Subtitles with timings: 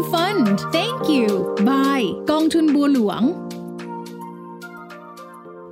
[0.00, 0.46] FM Fund
[0.76, 1.28] Thank you
[1.68, 3.22] Bye กองทุนบัวหลวง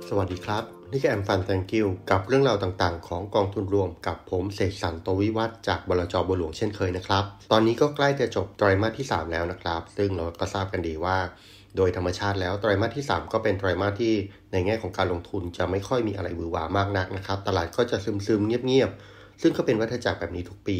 [0.09, 11.17] สวัสดีครับ นี่คือแอมฟันแตงกิวกับเรื่องราวต่างๆ ของกองทุนรวมกับผมเสกสรรโตวิวัฒจากบลจบัวหลวงเช่นเคยนะครับ ตอนนี้ก็ใกล้จะจบไตรมาสที่ 3 แล้วนะครับ ซึ่งเราก็ทราบกันดีว่า
[11.77, 14.13] โดยธรรมชาติแล้วไตรมาสที่ 3 ก็เป็นไตรมาสที่
[14.51, 20.79] ในแง่ของการลงทุนจะไม่ค่อยมีอะไรบือวามากนักนะครับ ตลาดก็จะซึมๆเงียบๆ ซึ่งก็เป็นวัฏจักรแบบนี้ทุกปี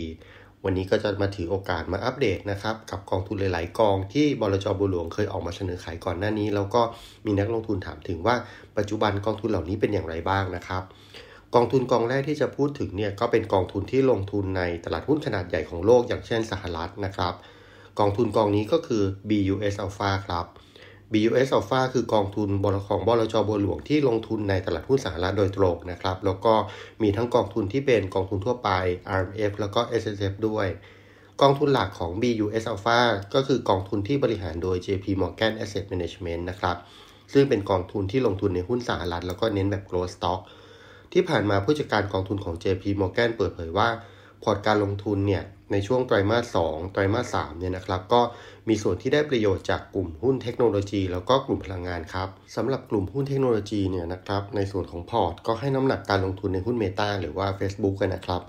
[0.66, 6.82] วันนี้ก็จะมาถือโอกาสมาอัปเดตนะครับกับกองทุนหลาย ๆ กองที่บลจบัวหลวงเคยออกมาเสนอขายก่อนหน้านี้ แล้วก็
[7.26, 8.36] มีนักลงทุนถามถึงว่า
[8.78, 10.84] ปัจจุบันกองทุนเหล่านี้เป็นอย่างไรบ้างนะครับ
[11.56, 17.34] กองทุนกองแรกที่จะพูดถึงเนี่ยก็เป็นกองทุนที่ลงทุนในตลาดหุ้นขนาดใหญ่ของโลกอย่างเช่นสหรัฐนะครับ
[18.00, 20.46] กองทุนกองนี้ก็คือ BUS Alpha ครับ
[21.14, 26.54] BUS Alpha คือกองทุนบลของบลจบัวหลวงที่ลงทุนในตลาดหุ้นสหรัฐโดยตรงนะครับ แล้วก็
[27.02, 28.70] มีทั้งกองทุนที่เป็นกองทุนทั่วไป
[29.20, 30.68] RMF แล้วก็ SSF ด้วย
[31.42, 33.00] กองทุนหลักของ BUS Alpha
[33.34, 36.78] ก็คือกองทุนที่บริหารโดย JP Morgan Asset Management นะครับ
[37.34, 40.40] ซึ่งเป็นกองทุนที่ลงทุนในหุ้นสหรัฐแล้วก็เน้นแบบ growth stock
[41.14, 43.90] ที่ผ่านมาผู้จัดการกองทุนของ JP Morgan เปิดเผยว่า
[44.44, 48.22] พอร์ตการลงทุนเนี่ย ในช่วงไตรมาส 2 ไตรมาส 3 เนี่ยนะครับ ก็
[48.70, 58.42] มีส่วนที่ได้ประโยชน์จากกลุ่มหุ้นเทคโนโลยี แล้วก็กลุ่มพลังงานครับสำหรับกลุ่มหุ้นเทคโนโลยีเนี่ยนะครับ ในส่วนของพอร์ตก็ให้น้ำหนักการลงทุนในหุ้นเมตาหรือว่า Facebook กันนะครับ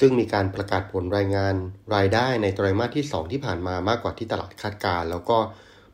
[0.00, 1.54] ซึ่งมีการประกาศผลรายงาน
[1.94, 5.38] รายได้ในไตรมาสที่ 2 ที่ผ่านมามากกว่าที่ตลาดคาดการแล้วก็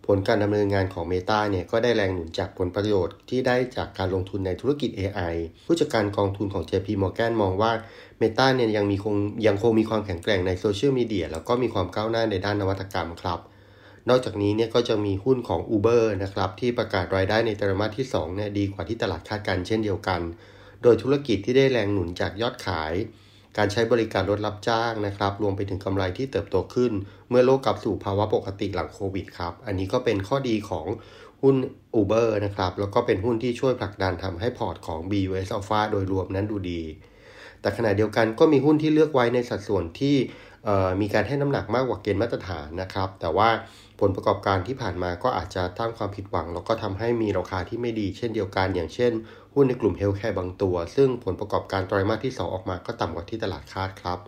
[0.06, 5.34] ผลการดำเนินงานของ Meta เนี่ยก็ได้แรงหนุนจากผลประโยชน์ที่ได้จากการลงทุนในธุรกิจ AI
[5.67, 7.72] ผู้จัดการกองทุนของ JP Morgan มองว่า
[8.20, 13.41] Meta เนี่ยยังมีคงยังคงมีความแข็งแกร่งในโซเชียลมีเดียแล้วก็มีความก้าวหน้าในด้านนวัตกรรมครับ
[14.09, 20.20] นอกจากนี้เนี่ยก็จะมีหุ้นของ Uber นะครับที่ประกาศรายได้ในไตรมาสที่2เนี่ยดีกว่าที่ตลาดคาดการเช่นเดียวกัน
[20.83, 22.92] โดยธุรกิจที่ได้แรงหนุนจากยอดขาย
[23.56, 26.92] การใช้บริการรถรับจ้างนะครับ รวมไปถึงกำไรที่เติบโตขึ้น
[27.28, 30.86] เมื่อโลกกลับสู่ภาวะปกติหลังโควิดครับ อันนี้ก็เป็นข้อดีของ
[31.42, 31.56] หุ้น
[32.00, 36.82] Uber นะครับ แล้วก็เป็นหุ้นที่ช่วยผลักดันทำให้พอร์ตของ BUS Alpha โดยรวมนั้นดูดี
[37.60, 40.16] แต่ขณะเดียวกันก็มีหุ้นที่เลือกไว้ในสัดส่วนที่
[41.00, 43.48] มีการให้น้ำหนักมากกว่าเกณฑ์มาตรฐานนะครับ แต่ว่า
[44.07, 49.13] ผลประกอบการที่ผ่านมาก็อาจจะตั้างความผิดหวัง แล้วก็ทำให้มีราคาที่ไม่ดีเช่นเดียวกัน อย่างเช่น
[49.55, 54.19] หุ้นในกลุ่ม healthcare บางตัว ซึ่งผลประกอบการไตรมาสที่ 2 ออกมาก็ต่ำกว่าที่ตลาดคาดครับ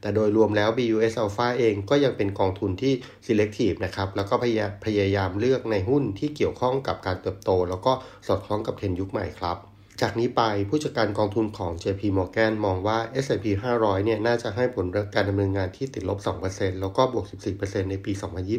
[0.00, 2.92] แต่โดยรวมแล้ว BUS Alpha เองก็ยังเป็นกองทุนที่
[3.26, 7.92] selective นะครับ แล้วก็พยพยายามเลือกในหุ้นที่เกี่ยวข้องกับการเติบโต แล้วก็
[8.26, 9.67] สอดคล้องกับเทรนด์ยุคใหม่ครับ
[10.02, 16.18] จากนี้ไปผู้จัดการกองทุนของ JP Morgan มองว่า S&P 500 เนี่ยน่าจะให้ผลการดำเนินงานที่ติดลบ
[16.50, 17.26] 2%แล้วก็บวก
[17.58, 18.12] 14%ในปี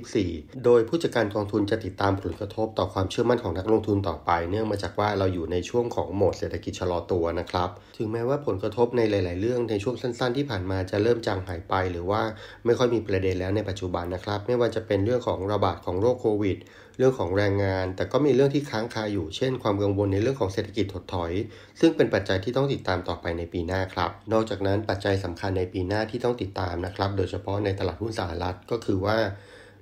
[0.08, 12.22] 2024 โดยผู้จัดการกองทุนจะติดตามผลกระทบต่อความเชื่อมั่นของนักลงทุนต่อไปเนื่องมาจากว่าเราอยู่ในช่วงของโหมดเศรษฐกิจชะลอตัวนะครับ ถึงแม้ว่าผลกระทบในหลาย ๆ เรื่องในช่วงสั้น ๆ ที่ผ่านมาจะเริ่มจางหายไป หรือว่า
[12.66, 16.60] ไม่ค่อยมีประเด็นแล้วในปัจจุบันนะครับ ไม่ว่าจะเป็นเรื่องของระบาดของโรคโควิด
[17.00, 21.32] เรื่องของแรงงาน แต่ก็มีเรื่องที่ค้างคาอยู่ เช่น ความกังวลในเรื่องของเศรษฐกิจถดถอย
[21.80, 29.18] ซึ่งเป็นปัจจัยที่ต้องติดตามต่อไปในปีหน้าครับ นอกจากนั้นปัจจัยสำคัญในปีหน้าที่ต้องติดตามนะครับ โดยเฉพาะในตลาดหุ้นสหรัฐก็คือว่า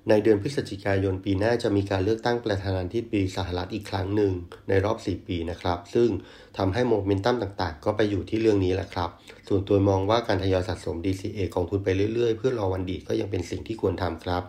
[0.10, 4.34] ในเดือนพฤศจิกายนปีหน้าจะมีการเลือกตั้งประธานาธิบดีสหรัฐอีกครั้งหนึ่ง
[4.70, 6.10] ในรอบ 4 ปีนะครับ ซึ่ง
[6.58, 9.10] ทำให้โมเมนตัมต่างๆ ก็ไปอยู่ที่เรื่องนี้แหละครับ
[9.48, 14.44] ส่วนตัวมองว่าการทยอยสะสม DCA กองทุนไปเรื่อยๆ เพื่อรอวันดีก็ยังเป็นสิ่งที่ควรทำครับ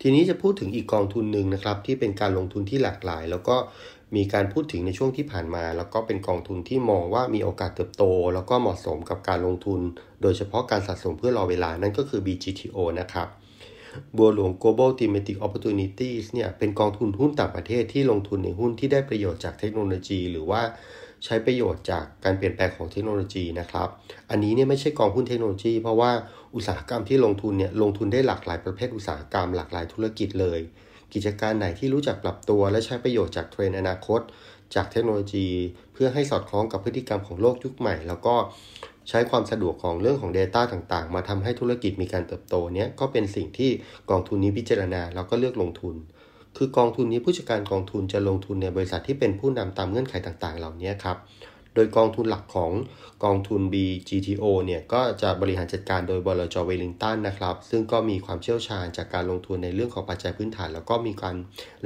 [0.00, 3.56] ทีนี้จะพูดถึงอีกกองทุนหนึ่งนะครับ ที่เป็นการลงทุนที่หลากหลาย แล้วก็
[4.16, 8.04] มีการพูดถึงในช่วงที่ผ่านมา แล้วก็เป็นกองทุนที่มองว่ามีโอกาสเติบโต
[8.34, 9.80] แล้วก็เหมาะสมกับการลงทุน
[10.22, 13.28] โดยเฉพาะการสะสมเพื่อรอเวลานั่นก็คือ BGTO นะครับ
[14.16, 20.62] บัวหลวง Global Thematic Opportunities เนี่ยเป็นกองทุนหุ้นต่างประเทศที่ลงทุนในหุ้นที่ได้ประโยชน์จากเทคโนโลยี หรือว่า
[21.24, 23.88] ใช้ประโยชน์จากการเปลี่ยนแปลงของเทคโนโลยีนะครับ
[24.30, 26.10] อันนี้เนี่ยไม่ใช่กองหุ้นเทคโนโลยี เพราะว่า
[26.54, 30.60] อุตสาหกรรมที่ลงทุนเนี่ยลงทุนได้หลากหลายประเภทอุตสาหกรรมหลากหลายธุรกิจเลย
[31.12, 34.20] กิจการไหนที่รู้จักปรับตัว และใช้ประโยชน์จากเทรนอนาคต
[34.74, 35.48] จากเทคโนโลยี
[35.92, 38.34] เพื่อให้สอดคล้องกับพฤติกรรมของโลกยุคใหม่ แล้วก็
[39.08, 43.70] ใช้ความสะดวกของเรื่องของ Data ต่างๆ มาทำให้ธุรกิจมีการเติบโตเนี้ยก็เป็นสิ่งที่
[44.10, 45.94] กองทุนนี้พิจารณาแล้วก็เลือกลงทุน
[46.58, 51.18] คือกองทุนนี้ผู้จัดการกองทุนจะลงทุนในบริษัทที่เป็นผู้นำตามเงื่อนไขต่างๆ เหล่านี้ครับ
[51.74, 52.72] โดยกองทุนหลักของ
[53.24, 61.34] กองทุน BGTO เนี่ยก็จะบริหารจัดการโดยบลจเวลิงตันนะครับ ซึ่งก็มีความเชี่ยวชาญจากการลงทุนในเรื่องของปัจจัยพื้นฐาน แล้วก็มีการ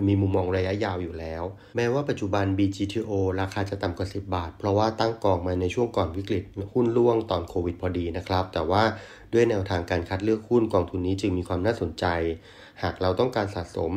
[0.09, 1.43] มีมุมมองระยะยาวอยู่แล้ว
[1.77, 8.83] แม้ว่าปัจจุบัน BGTO ราคาจะต่ำกว่า 10 บาท เพราะว่าตั้งกองมาในช่วงก่อนวิกฤตหุ้นร่วงตอนโควิดพอดีนะครับ แต่ว่า
[9.32, 12.06] ด้วยแนวทางการคัดเลือกหุ้นกองทุนนี้จึงมีความน่าสนใจ
[12.82, 13.93] หากเราต้องการสะสม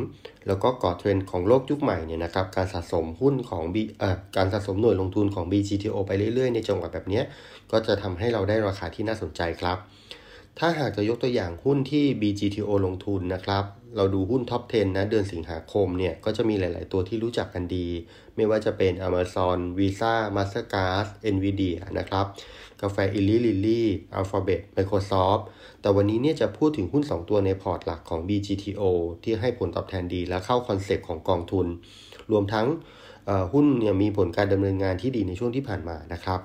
[0.47, 7.21] แล้วก็ก่อเทรนด์ของโลกยุคใหม่เนี่ยนะครับการสะสมหุ้นของ B เอ่อการสะสมหน่วยลงทุนของ BGTO ไปเรื่อยๆ ในจังหวะแบบนี้
[7.71, 9.77] ก็จะทำให้เราได้ราคาที่น่าสนใจครับ
[10.59, 13.63] ถ้าหากจะยกตัวอย่างหุ้นที่ BGTO ลงทุนนะครับ
[13.95, 17.87] เราดูหุ้น top 10 นะ เดือนสิงหาคมเนี่ย ก็จะมีหลาย ๆ ตัวที่รู้จักกันดี
[18.35, 22.25] ไม่ว่าจะเป็น Amazon Visa Mastercard Nvidia นะครับ
[22.81, 23.87] กาแฟอิลลี่ลิลลี่
[24.19, 25.41] Alphabet Microsoft
[25.81, 28.83] แต่วันนี้เนี่ยจะพูดถึงหุ้น 2 ตัวในพอร์ตหลักของ BGTO
[29.23, 31.67] ที่ให้ผลตอบแทนดีและเข้า concept ของกองทุน
[32.31, 32.67] รวมทั้ง
[33.53, 36.39] หุ้นเนี่ยมีผลการดำเนินงานที่ดีในช่วงที่ผ่านมานะครับ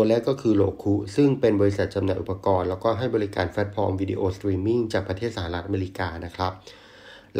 [0.00, 6.52] ตัวแรกก็คือ Roku ซึ่งเป็นบริษัทจำหน่ายอุปกรณ์ แล้วก็ให้บริการแพลตฟอร์มวิดีโอสตรีมมิ่งจากประเทศสหรัฐอเมริกานะครับ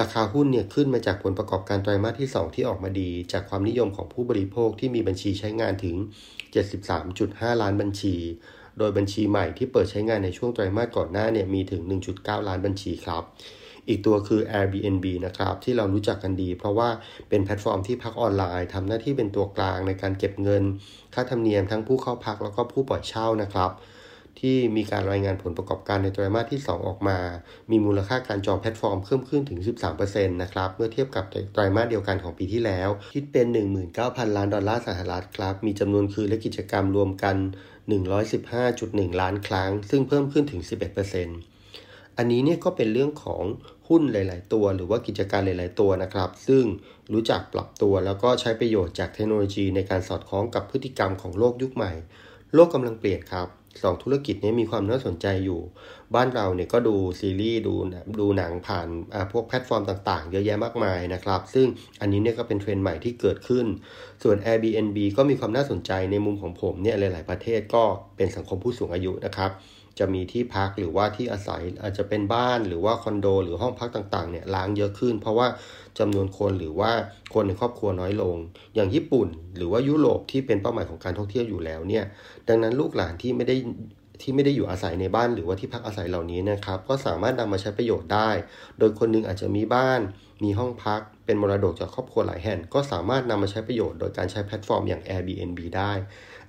[0.01, 5.97] ราคาหุ้นเนี่ยขึ้นมาจากผลประกอบการไตรมาสที่ 2 ที่ออกมาดี จากความนิยมของผู้บริโภคที่มีบัญชีใช้งานถึง
[6.79, 8.17] 73.5 ล้านบัญชี
[8.79, 11.83] โดยบัญชีใหม่ที่เปิดใช้งานในช่วงไตรมาสก่อนหน้าเนี่ยมีถึง
[12.15, 13.25] 1.9 ล้านบัญชีครับ
[13.89, 16.89] อีกตัวคือ Airbnb นะครับที่เรารู้จักกันดี เพราะว่า
[17.29, 20.63] เป็นแพลตฟอร์มที่พักออนไลน์ทำหน้าที่เป็นตัวกลางในการเก็บเงิน
[21.15, 23.73] ค่าธรรมเนียมทั้งผู้เข้าพักแล้วก็ผู้ปล่อยเช่านะครับ
[24.41, 27.19] ที่มีการรายงานผลประกอบการในไตรมาสที่ 2 ออกมา
[27.71, 29.61] มีมูลค่าการจองแพลตฟอร์มเพิ่มขึ้นถึง
[29.97, 33.47] 13%นะครับ เมื่อเทียบกับไตรมาสเดียวกันของปีที่แล้ว คิดเป็น
[33.93, 37.37] 19,000 ล้านดอลลาร์สหรัฐครับ มีจำนวนคืนและกิจกรรมรวมกัน
[38.49, 41.58] 115.1 ล้านครั้ง ซึ่งเพิ่มขึ้นถึง 11%
[42.19, 43.43] อันนี้เนี่ยก็เป็นเรื่องของ
[43.89, 46.65] หุ้นหลาย ๆ ตัว หรือว่ากิจการหลาย ๆ ตัวนะครับ ซึ่ง
[47.13, 51.93] รู้จักปรับตัวแล้วก็ใช้ประโยชน์จากเทคโนโลยีในการสอดคล้องกับพฤติกรรมของโลกยุคใหม่
[52.55, 53.49] โลกกำลังเปลี่ยนครับ
[53.83, 55.61] สองธุรกิจนี้มีความน่าสนใจอยู่
[56.15, 57.75] บ้านเราเนี่ยก็ดูซีรีส์ดู
[58.21, 58.89] ดูหนังผ่าน
[59.33, 61.67] พวกแพลตฟอร์มต่างๆ เยอะแยะมากมายนะครับ ซึ่ง
[62.01, 63.67] อันนี้เนี่ยก็เป็นเทรนด์ใหม่ที่เกิดขึ้น
[64.23, 67.85] ส่วน Airbnb ก็มีความน่าสนใจในมุมของผมเนี่ยหลาย ๆ ประเทศก็
[68.17, 69.51] เป็นสังคมผู้สูงอายุนะครับ
[69.99, 75.49] จะมีที่พักหรือว่าที่อาศัยอาจจะเป็นบ้านหรือว่าคอนโด หรือห้องพักต่างๆเนี่ยร้างเยอะขึ้น เพราะว่า
[75.99, 76.91] จำนวนคนหรือว่า
[77.35, 78.37] คนในครอบครัวน้อยลง
[78.75, 82.05] อย่างญี่ปุ่น หรือว่ายุโรปที่เป็นเป้าหมายของการท่องเที่ยวอยู่แล้วเนี่ย
[82.49, 83.57] ดังนั้นลูกหลานที่ไม่ได้
[84.21, 88.31] ที่ไม่ได้อยู่อาศัยในบ้านหรือว่าที่พักอาศัยเหล่านี้นะครับ ก็สามารถนำมาใช้ประโยชน์ได้
[88.79, 90.01] โดยคนนึงอาจจะมีบ้าน
[90.45, 95.93] มีห้องพัก เป็นมรดกจากครอบครัวหลายแห่ง ก็สามารถนำมาใช้ประโยชน์โดยการใช้แพลตฟอร์มอย่าง Airbnb ได้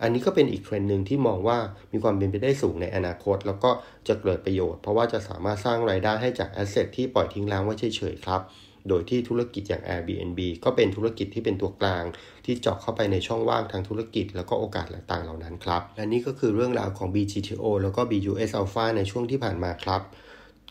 [0.02, 1.58] อันนี้ก็เป็นอีกเทรนด์หนึ่งที่มองว่า
[1.92, 3.72] มีความเป็นไปได้สูงในอนาคต แล้วก็
[4.08, 8.42] จะเกิดประโยชน์ เพราะว่าจะสามารถสร้างรายได้ให้จาก asset ที่ปล่อยทิ้งร้างไว้เฉยๆครับ
[8.90, 12.04] โดยที่ธุรกิจอย่าง Airbnb ก็เป็นธุรกิจที่เป็นตัวกลาง
[12.46, 20.04] ที่เจาะเข้าไปในช่องว่างทางธุรกิจ แล้วก็โอกาสต่างๆเหล่านั้นครับ และนี่ก็คือเรื่องราวของ BGTO แล้วก็ BUS Alpha ในช่วงที่ผ่านมาครับ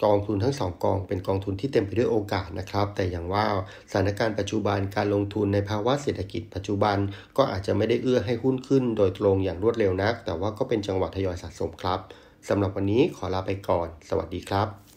[0.04, 3.44] กองทุนทั้งสองกองเป็นกองทุนที่เต็มไปด้วยโอกาสนะครับ แต่อย่างว่า
[3.90, 6.96] สถานการณ์ปัจจุบันการลงทุนในภาวะเศรษฐกิจปัจจุบัน
[7.36, 12.00] ก็อาจจะไม่ได้เอื้อให้หุ้นขึ้น โดยตรงอย่างรวดเร็วนัก แต่ว่าก็เป็นจังหวะทยอยสะสมครับ
[12.48, 14.87] สำหรับวันนี้ขอลาไปก่อน สวัสดีครับ